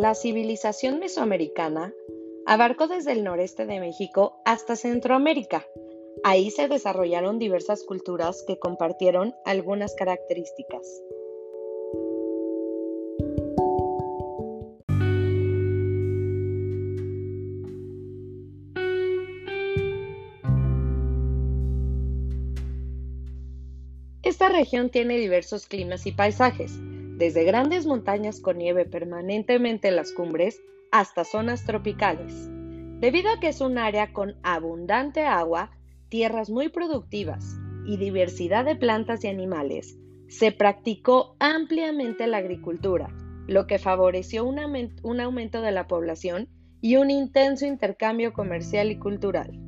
[0.00, 1.92] La civilización mesoamericana
[2.46, 5.66] abarcó desde el noreste de México hasta Centroamérica.
[6.22, 10.86] Ahí se desarrollaron diversas culturas que compartieron algunas características.
[24.22, 26.78] Esta región tiene diversos climas y paisajes,
[27.18, 32.48] desde grandes montañas con nieve permanentemente en las cumbres hasta zonas tropicales.
[33.00, 35.72] Debido a que es un área con abundante agua,
[36.08, 43.08] tierras muy productivas y diversidad de plantas y animales, se practicó ampliamente la agricultura,
[43.48, 46.48] lo que favoreció un, aumento de la población
[46.80, 49.67] y un intenso intercambio comercial y cultural.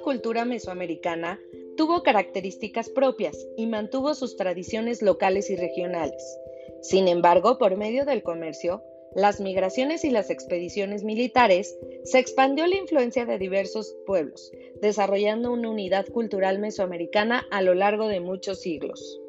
[0.00, 1.38] Cultura mesoamericana
[1.76, 6.22] tuvo características propias y mantuvo sus tradiciones locales y regionales.
[6.82, 8.82] Sin embargo, por medio del comercio,
[9.14, 15.70] las migraciones y las expediciones militares, se expandió la influencia de diversos pueblos, desarrollando una
[15.70, 19.20] unidad cultural mesoamericana a lo largo de muchos siglos.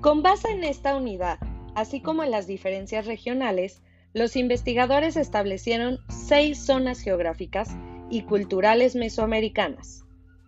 [0.00, 1.38] Con base en esta unidad,
[1.76, 3.82] así como en las diferencias regionales,
[4.14, 7.76] los investigadores establecieron seis zonas geográficas
[8.10, 10.02] y culturales mesoamericanas.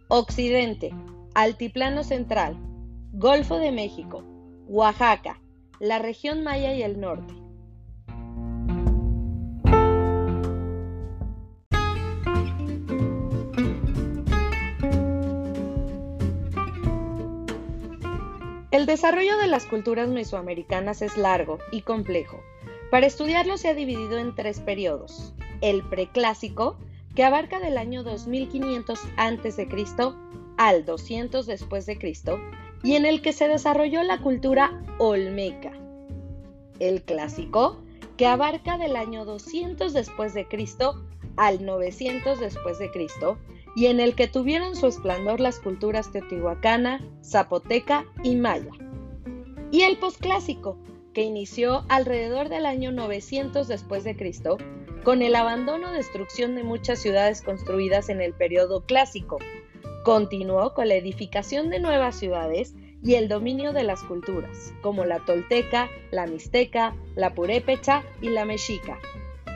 [0.08, 0.90] Occidente,
[1.34, 2.56] Altiplano Central,
[3.12, 4.24] Golfo de México,
[4.68, 5.38] Oaxaca,
[5.80, 7.34] la región Maya y el norte.
[18.70, 22.42] El desarrollo de las culturas mesoamericanas es largo y complejo.
[22.90, 25.32] Para estudiarlo se ha dividido en tres periodos.
[25.62, 26.76] El preclásico,
[27.14, 29.68] que abarca del año 2500 a.C.
[30.58, 32.38] al 200 después de Cristo,
[32.82, 35.72] y en el que se desarrolló la cultura olmeca.
[36.78, 37.78] El clásico,
[38.18, 41.02] que abarca del año 200 después de Cristo
[41.38, 43.38] al 900 después de Cristo,
[43.78, 48.72] y en el que tuvieron su esplendor las culturas teotihuacana, zapoteca y maya.
[49.70, 50.76] Y el posclásico,
[51.14, 54.58] que inició alrededor del año 900 después de Cristo,
[55.04, 59.38] con el abandono o destrucción de muchas ciudades construidas en el periodo clásico.
[60.02, 62.74] Continuó con la edificación de nuevas ciudades
[63.04, 68.44] y el dominio de las culturas, como la tolteca, la mixteca, la purépecha y la
[68.44, 68.98] mexica,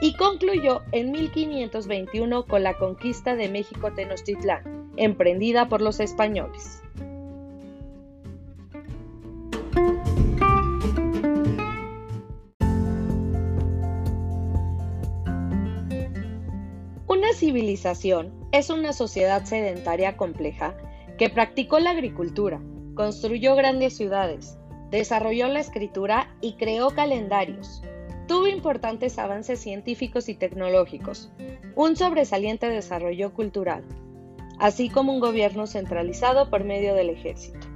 [0.02, 6.82] y concluyó en 1521 con la conquista de México Tenochtitlán, emprendida por los españoles.
[17.06, 20.76] Una civilización es una sociedad sedentaria compleja
[21.16, 22.60] que practicó la agricultura,
[22.96, 24.58] construyó grandes ciudades,
[24.90, 27.84] desarrolló la escritura y creó calendarios,
[28.52, 31.30] importantes avances científicos y tecnológicos,
[31.74, 33.82] un sobresaliente desarrollo cultural,
[34.58, 37.66] así como un gobierno centralizado por medio del ejército.